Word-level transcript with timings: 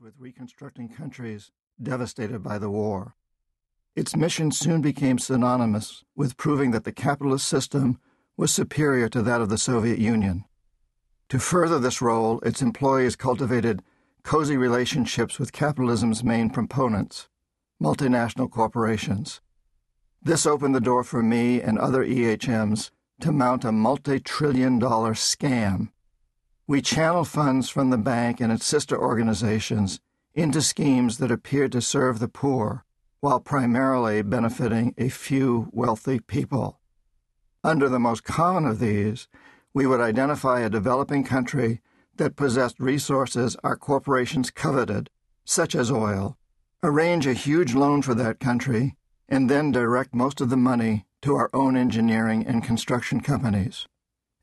with 0.00 0.14
reconstructing 0.18 0.88
countries 0.88 1.50
devastated 1.82 2.42
by 2.42 2.58
the 2.58 2.70
war. 2.70 3.14
Its 3.94 4.16
mission 4.16 4.50
soon 4.50 4.80
became 4.80 5.18
synonymous 5.18 6.04
with 6.16 6.38
proving 6.38 6.70
that 6.70 6.84
the 6.84 6.92
capitalist 6.92 7.46
system 7.46 7.98
was 8.34 8.50
superior 8.50 9.10
to 9.10 9.20
that 9.20 9.42
of 9.42 9.50
the 9.50 9.58
Soviet 9.58 9.98
Union. 9.98 10.44
To 11.28 11.38
further 11.38 11.78
this 11.78 12.00
role, 12.00 12.40
its 12.40 12.62
employees 12.62 13.14
cultivated 13.14 13.82
cozy 14.22 14.56
relationships 14.56 15.38
with 15.38 15.52
capitalism's 15.52 16.24
main 16.24 16.48
proponents, 16.48 17.28
multinational 17.82 18.50
corporations. 18.50 19.42
This 20.22 20.46
opened 20.46 20.74
the 20.74 20.80
door 20.80 21.04
for 21.04 21.22
me 21.22 21.60
and 21.60 21.78
other 21.78 22.02
EHMs 22.06 22.90
to 23.20 23.32
mount 23.32 23.66
a 23.66 23.72
multi 23.72 24.18
trillion 24.18 24.78
dollar 24.78 25.12
scam. 25.12 25.90
We 26.70 26.80
channel 26.82 27.24
funds 27.24 27.68
from 27.68 27.90
the 27.90 27.98
bank 27.98 28.40
and 28.40 28.52
its 28.52 28.64
sister 28.64 28.96
organizations 28.96 29.98
into 30.34 30.62
schemes 30.62 31.18
that 31.18 31.32
appear 31.32 31.68
to 31.68 31.82
serve 31.82 32.20
the 32.20 32.28
poor 32.28 32.84
while 33.18 33.40
primarily 33.40 34.22
benefiting 34.22 34.94
a 34.96 35.08
few 35.08 35.68
wealthy 35.72 36.20
people. 36.20 36.78
Under 37.64 37.88
the 37.88 37.98
most 37.98 38.22
common 38.22 38.66
of 38.66 38.78
these, 38.78 39.26
we 39.74 39.84
would 39.84 40.00
identify 40.00 40.60
a 40.60 40.70
developing 40.70 41.24
country 41.24 41.80
that 42.14 42.36
possessed 42.36 42.78
resources 42.78 43.56
our 43.64 43.76
corporations 43.76 44.52
coveted, 44.52 45.10
such 45.44 45.74
as 45.74 45.90
oil, 45.90 46.38
arrange 46.84 47.26
a 47.26 47.32
huge 47.32 47.74
loan 47.74 48.00
for 48.00 48.14
that 48.14 48.38
country, 48.38 48.94
and 49.28 49.50
then 49.50 49.72
direct 49.72 50.14
most 50.14 50.40
of 50.40 50.50
the 50.50 50.56
money 50.56 51.04
to 51.22 51.34
our 51.34 51.50
own 51.52 51.76
engineering 51.76 52.46
and 52.46 52.62
construction 52.62 53.20
companies, 53.20 53.88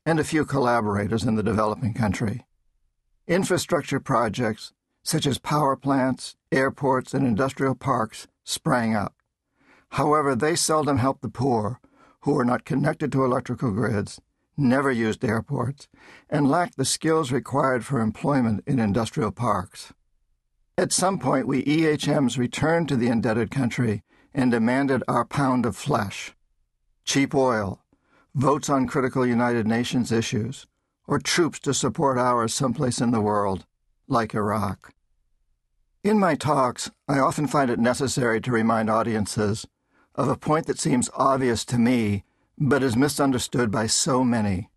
and 0.08 0.18
a 0.18 0.24
few 0.24 0.42
collaborators 0.42 1.24
in 1.24 1.34
the 1.34 1.42
developing 1.42 1.92
country. 1.92 2.46
Infrastructure 3.26 4.00
projects, 4.00 4.72
such 5.02 5.26
as 5.26 5.36
power 5.36 5.76
plants, 5.76 6.34
airports, 6.50 7.12
and 7.12 7.26
industrial 7.26 7.74
parks, 7.74 8.26
sprang 8.42 8.96
up. 8.96 9.14
However, 9.90 10.34
they 10.34 10.56
seldom 10.56 10.96
helped 10.96 11.20
the 11.20 11.28
poor, 11.28 11.78
who 12.20 12.32
were 12.32 12.44
not 12.46 12.64
connected 12.64 13.12
to 13.12 13.22
electrical 13.22 13.70
grids, 13.70 14.18
never 14.56 14.90
used 14.90 15.22
airports, 15.22 15.88
and 16.30 16.48
lacked 16.48 16.78
the 16.78 16.86
skills 16.86 17.30
required 17.30 17.84
for 17.84 18.00
employment 18.00 18.64
in 18.66 18.78
industrial 18.78 19.30
parks. 19.30 19.92
At 20.78 20.90
some 20.90 21.18
point, 21.18 21.46
we 21.46 21.62
EHMs 21.64 22.38
returned 22.38 22.88
to 22.88 22.96
the 22.96 23.08
indebted 23.08 23.50
country 23.50 24.04
and 24.32 24.50
demanded 24.50 25.02
our 25.06 25.26
pound 25.26 25.66
of 25.66 25.76
flesh 25.76 26.32
cheap 27.04 27.34
oil, 27.34 27.82
votes 28.34 28.68
on 28.68 28.86
critical 28.86 29.26
United 29.26 29.66
Nations 29.66 30.12
issues, 30.12 30.66
or 31.06 31.18
troops 31.18 31.58
to 31.60 31.74
support 31.74 32.18
ours 32.18 32.52
someplace 32.52 33.00
in 33.00 33.10
the 33.10 33.20
world, 33.20 33.64
like 34.06 34.34
Iraq. 34.34 34.92
In 36.04 36.18
my 36.18 36.34
talks, 36.34 36.90
I 37.08 37.18
often 37.18 37.46
find 37.46 37.70
it 37.70 37.78
necessary 37.78 38.40
to 38.42 38.52
remind 38.52 38.88
audiences 38.88 39.66
of 40.14 40.28
a 40.28 40.36
point 40.36 40.66
that 40.66 40.78
seems 40.78 41.10
obvious 41.14 41.64
to 41.66 41.78
me 41.78 42.24
but 42.58 42.82
is 42.82 42.96
misunderstood 42.96 43.70
by 43.70 43.86
so 43.86 44.24
many 44.24 44.68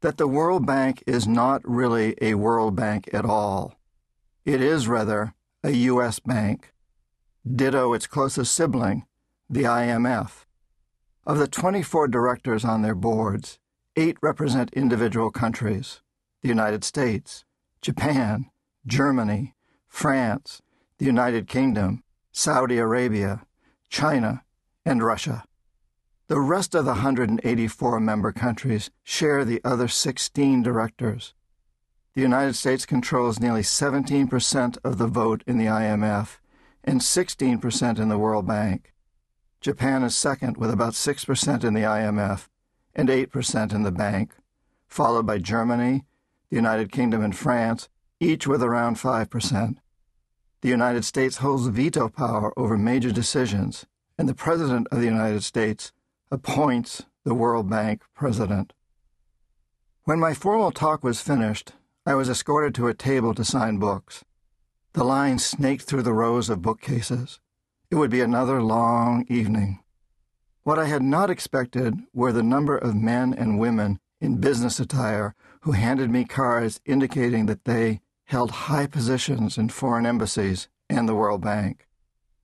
that 0.00 0.18
the 0.18 0.28
World 0.28 0.66
Bank 0.66 1.02
is 1.06 1.26
not 1.26 1.62
really 1.64 2.14
a 2.20 2.34
World 2.34 2.76
Bank 2.76 3.08
at 3.14 3.24
all. 3.24 3.78
It 4.44 4.60
is, 4.60 4.86
rather, 4.86 5.32
a 5.62 5.70
U.S. 5.70 6.18
bank. 6.18 6.74
Ditto 7.50 7.94
its 7.94 8.06
closest 8.06 8.54
sibling, 8.54 9.06
the 9.48 9.62
IMF. 9.62 10.44
Of 11.26 11.38
the 11.38 11.48
24 11.48 12.08
directors 12.08 12.66
on 12.66 12.82
their 12.82 12.94
boards, 12.94 13.58
eight 13.96 14.18
represent 14.20 14.74
individual 14.74 15.30
countries 15.30 16.02
the 16.42 16.48
United 16.48 16.84
States, 16.84 17.46
Japan, 17.80 18.50
Germany, 18.86 19.54
France, 19.88 20.60
the 20.98 21.06
United 21.06 21.48
Kingdom, 21.48 22.02
Saudi 22.30 22.76
Arabia, 22.76 23.46
China, 23.88 24.44
and 24.84 25.02
Russia. 25.02 25.44
The 26.26 26.40
rest 26.40 26.74
of 26.74 26.84
the 26.84 26.92
184 26.92 28.00
member 28.00 28.30
countries 28.30 28.90
share 29.02 29.42
the 29.42 29.62
other 29.64 29.88
16 29.88 30.62
directors. 30.62 31.32
The 32.12 32.20
United 32.20 32.54
States 32.54 32.84
controls 32.84 33.40
nearly 33.40 33.62
17% 33.62 34.76
of 34.84 34.98
the 34.98 35.06
vote 35.06 35.42
in 35.46 35.56
the 35.56 35.66
IMF 35.66 36.36
and 36.82 37.00
16% 37.00 37.98
in 37.98 38.08
the 38.10 38.18
World 38.18 38.46
Bank. 38.46 38.93
Japan 39.64 40.02
is 40.02 40.14
second 40.14 40.58
with 40.58 40.70
about 40.70 40.92
6% 40.92 41.64
in 41.64 41.72
the 41.72 41.80
IMF 41.80 42.48
and 42.94 43.08
8% 43.08 43.72
in 43.72 43.82
the 43.82 43.90
bank, 43.90 44.34
followed 44.86 45.24
by 45.24 45.38
Germany, 45.38 46.04
the 46.50 46.56
United 46.56 46.92
Kingdom, 46.92 47.22
and 47.22 47.34
France, 47.34 47.88
each 48.20 48.46
with 48.46 48.62
around 48.62 48.96
5%. 48.96 49.76
The 50.60 50.68
United 50.68 51.06
States 51.06 51.38
holds 51.38 51.68
veto 51.68 52.10
power 52.10 52.52
over 52.58 52.76
major 52.76 53.10
decisions, 53.10 53.86
and 54.18 54.28
the 54.28 54.34
President 54.34 54.86
of 54.92 54.98
the 54.98 55.06
United 55.06 55.42
States 55.42 55.92
appoints 56.30 57.04
the 57.24 57.32
World 57.32 57.70
Bank 57.70 58.02
president. 58.14 58.74
When 60.02 60.20
my 60.20 60.34
formal 60.34 60.72
talk 60.72 61.02
was 61.02 61.22
finished, 61.22 61.72
I 62.04 62.14
was 62.14 62.28
escorted 62.28 62.74
to 62.74 62.88
a 62.88 62.92
table 62.92 63.32
to 63.32 63.46
sign 63.46 63.78
books. 63.78 64.26
The 64.92 65.04
line 65.04 65.38
snaked 65.38 65.84
through 65.84 66.02
the 66.02 66.12
rows 66.12 66.50
of 66.50 66.60
bookcases. 66.60 67.40
It 67.94 67.98
would 67.98 68.10
be 68.10 68.22
another 68.22 68.60
long 68.60 69.24
evening. 69.28 69.78
What 70.64 70.80
I 70.80 70.86
had 70.86 71.00
not 71.00 71.30
expected 71.30 71.94
were 72.12 72.32
the 72.32 72.42
number 72.42 72.76
of 72.76 72.96
men 72.96 73.32
and 73.32 73.56
women 73.56 74.00
in 74.20 74.40
business 74.40 74.80
attire 74.80 75.36
who 75.60 75.70
handed 75.70 76.10
me 76.10 76.24
cards 76.24 76.80
indicating 76.84 77.46
that 77.46 77.66
they 77.66 78.00
held 78.24 78.50
high 78.66 78.88
positions 78.88 79.56
in 79.56 79.68
foreign 79.68 80.06
embassies 80.06 80.66
and 80.90 81.08
the 81.08 81.14
World 81.14 81.40
Bank. 81.40 81.86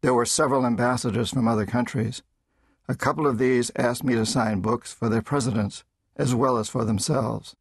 There 0.02 0.14
were 0.14 0.24
several 0.24 0.64
ambassadors 0.64 1.30
from 1.30 1.48
other 1.48 1.66
countries. 1.66 2.22
A 2.88 2.94
couple 2.94 3.26
of 3.26 3.38
these 3.38 3.72
asked 3.74 4.04
me 4.04 4.14
to 4.14 4.26
sign 4.26 4.60
books 4.60 4.92
for 4.92 5.08
their 5.08 5.20
presidents 5.20 5.82
as 6.14 6.32
well 6.32 6.58
as 6.58 6.68
for 6.68 6.84
themselves. 6.84 7.56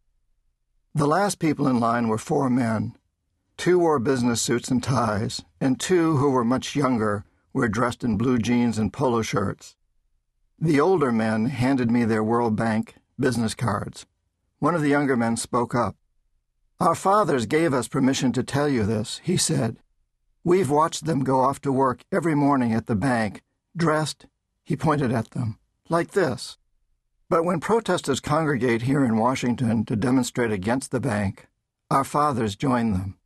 The 0.94 1.08
last 1.08 1.40
people 1.40 1.68
in 1.68 1.80
line 1.80 2.08
were 2.08 2.20
four 2.20 2.52
men. 2.52 2.96
Two 3.58 3.80
wore 3.80 3.98
business 3.98 4.44
suits 4.44 4.70
and 4.70 4.84
ties, 4.84 5.42
and 5.60 5.80
two 5.80 6.18
who 6.18 6.30
were 6.30 6.46
much 6.46 6.76
younger 6.76 7.26
were 7.54 7.68
dressed 7.68 8.04
in 8.04 8.18
blue 8.18 8.38
jeans 8.38 8.78
and 8.78 8.94
polo 8.94 9.22
shirts. 9.22 9.76
The 10.60 10.80
older 10.80 11.12
men 11.12 11.46
handed 11.46 11.90
me 11.90 12.06
their 12.06 12.24
World 12.24 12.56
Bank 12.56 12.96
business 13.20 13.56
cards. 13.56 14.06
One 14.60 14.76
of 14.76 14.82
the 14.82 14.90
younger 14.90 15.16
men 15.16 15.38
spoke 15.38 15.74
up. 15.74 15.96
Our 16.80 16.96
fathers 16.96 17.46
gave 17.46 17.74
us 17.74 17.88
permission 17.88 18.32
to 18.34 18.44
tell 18.44 18.70
you 18.70 18.86
this, 18.86 19.20
he 19.24 19.38
said. 19.38 19.78
We've 20.44 20.70
watched 20.70 21.06
them 21.06 21.24
go 21.24 21.42
off 21.42 21.60
to 21.62 21.72
work 21.72 22.04
every 22.12 22.36
morning 22.36 22.74
at 22.74 22.88
the 22.88 22.96
bank, 22.96 23.44
dressed, 23.76 24.26
he 24.64 24.76
pointed 24.76 25.12
at 25.12 25.32
them, 25.32 25.60
like 25.90 26.12
this. 26.12 26.58
But 27.30 27.44
when 27.44 27.60
protesters 27.60 28.20
congregate 28.20 28.84
here 28.84 29.04
in 29.04 29.18
Washington 29.18 29.86
to 29.86 29.96
demonstrate 29.96 30.52
against 30.52 30.92
the 30.92 31.00
bank, 31.00 31.48
our 31.92 32.04
fathers 32.04 32.56
join 32.56 32.94
them. 32.94 33.18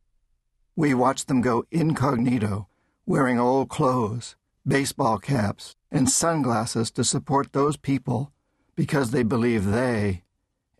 We 0.76 0.94
watch 0.94 1.26
them 1.26 1.40
go 1.40 1.64
incognito 1.70 2.68
wearing 3.06 3.38
old 3.38 3.68
clothes, 3.68 4.36
baseball 4.66 5.18
caps, 5.18 5.76
and 5.90 6.10
sunglasses 6.10 6.90
to 6.90 7.04
support 7.04 7.52
those 7.52 7.76
people 7.76 8.32
because 8.74 9.10
they 9.10 9.22
believe 9.22 9.66
they, 9.66 10.22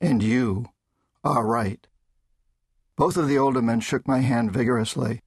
and 0.01 0.23
you, 0.23 0.67
are 1.23 1.47
right. 1.47 1.87
Both 2.97 3.17
of 3.17 3.29
the 3.29 3.39
older 3.39 3.63
men 3.63 3.81
shook 3.81 4.07
my 4.07 4.19
hand 4.19 4.53
vigorously. 4.53 5.21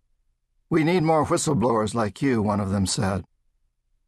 We 0.69 0.83
need 0.83 1.03
more 1.03 1.25
whistleblowers 1.25 1.93
like 1.93 2.21
you, 2.21 2.41
one 2.41 2.59
of 2.59 2.71
them 2.71 2.85
said. 2.85 3.25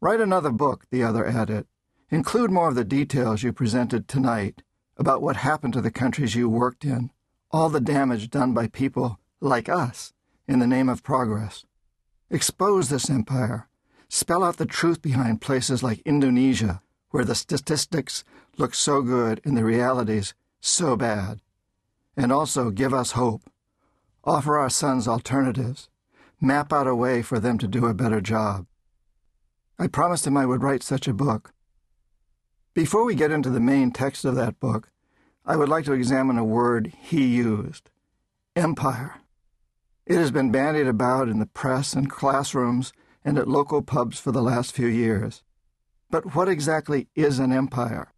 Write 0.02 0.22
another 0.22 0.52
book, 0.52 0.86
the 0.92 1.04
other 1.04 1.26
added. 1.26 1.68
Include 2.10 2.52
more 2.52 2.70
of 2.70 2.76
the 2.76 2.84
details 2.84 3.44
you 3.44 3.54
presented 3.54 4.08
tonight 4.08 4.62
about 4.98 5.22
what 5.22 5.38
happened 5.38 5.74
to 5.74 5.82
the 5.82 5.92
countries 5.92 6.36
you 6.36 6.50
worked 6.50 6.84
in, 6.84 7.12
all 7.52 7.70
the 7.70 7.80
damage 7.80 8.30
done 8.30 8.54
by 8.54 8.68
people 8.68 9.20
like 9.40 9.70
us 9.70 10.14
in 10.48 10.60
the 10.60 10.68
name 10.68 10.90
of 10.90 11.04
progress. 11.04 11.66
Expose 12.32 12.90
this 12.90 13.10
empire. 13.10 13.68
Spell 14.08 14.44
out 14.44 14.58
the 14.58 14.66
truth 14.66 15.02
behind 15.02 15.42
places 15.42 15.82
like 15.82 16.00
Indonesia, 16.06 16.82
where 17.10 17.26
the 17.26 17.36
statistics 17.36 18.24
look 18.58 18.76
so 18.76 19.02
good 19.02 19.42
and 19.44 19.58
the 19.58 19.64
realities 19.64 20.34
so 20.60 20.96
bad. 20.96 21.42
And 22.16 22.32
also 22.32 22.70
give 22.70 22.94
us 22.94 23.12
hope. 23.12 23.50
Offer 24.24 24.58
our 24.58 24.70
sons 24.70 25.08
alternatives. 25.08 25.90
Map 26.42 26.72
out 26.72 26.88
a 26.88 26.96
way 26.96 27.22
for 27.22 27.40
them 27.40 27.58
to 27.58 27.68
do 27.68 27.86
a 27.86 27.94
better 27.94 28.22
job. 28.22 28.66
I 29.78 29.88
promised 29.88 30.28
him 30.28 30.38
I 30.38 30.46
would 30.46 30.62
write 30.62 30.84
such 30.84 31.08
a 31.08 31.14
book. 31.14 31.54
Before 32.74 33.06
we 33.06 33.16
get 33.16 33.32
into 33.32 33.50
the 33.50 33.60
main 33.60 33.92
text 33.92 34.24
of 34.24 34.36
that 34.36 34.60
book, 34.60 34.92
I 35.46 35.56
would 35.56 35.70
like 35.70 35.86
to 35.86 35.94
examine 35.94 36.38
a 36.38 36.44
word 36.44 36.94
he 37.02 37.26
used 37.26 37.90
empire. 38.56 39.16
It 40.10 40.18
has 40.18 40.32
been 40.32 40.52
bandied 40.52 40.88
about 40.88 41.30
in 41.30 41.38
the 41.38 41.46
press 41.46 41.94
and 41.94 42.10
classrooms 42.10 42.94
and 43.24 43.38
at 43.38 43.48
local 43.48 43.84
pubs 43.84 44.20
for 44.20 44.32
the 44.32 44.42
last 44.42 44.72
few 44.72 44.88
years. 44.88 45.44
But 46.10 46.34
what 46.34 46.50
exactly 46.50 47.10
is 47.14 47.38
an 47.38 47.52
empire? 47.52 48.12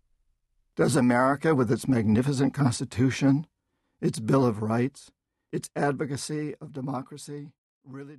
Does 0.78 0.96
America, 0.96 1.54
with 1.54 1.70
its 1.70 1.90
magnificent 1.90 2.54
Constitution, 2.54 3.46
its 4.00 4.22
Bill 4.22 4.46
of 4.46 4.62
Rights, 4.62 5.12
its 5.52 5.70
advocacy 5.76 6.56
of 6.62 6.72
democracy, 6.72 7.50
really 7.84 8.16